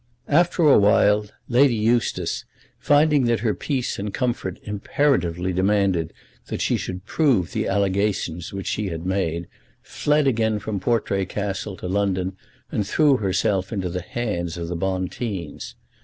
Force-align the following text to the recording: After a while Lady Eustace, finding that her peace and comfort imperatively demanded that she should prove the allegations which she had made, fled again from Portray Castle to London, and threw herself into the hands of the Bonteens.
After 0.29 0.63
a 0.63 0.79
while 0.79 1.27
Lady 1.47 1.75
Eustace, 1.75 2.43
finding 2.79 3.25
that 3.25 3.41
her 3.41 3.53
peace 3.53 3.99
and 3.99 4.11
comfort 4.11 4.57
imperatively 4.63 5.53
demanded 5.53 6.11
that 6.47 6.59
she 6.59 6.75
should 6.75 7.05
prove 7.05 7.51
the 7.51 7.67
allegations 7.67 8.51
which 8.51 8.65
she 8.65 8.87
had 8.87 9.05
made, 9.05 9.45
fled 9.83 10.25
again 10.25 10.57
from 10.57 10.79
Portray 10.79 11.27
Castle 11.27 11.77
to 11.77 11.87
London, 11.87 12.35
and 12.71 12.87
threw 12.87 13.17
herself 13.17 13.71
into 13.71 13.89
the 13.89 14.01
hands 14.01 14.57
of 14.57 14.69
the 14.69 14.75
Bonteens. 14.75 15.75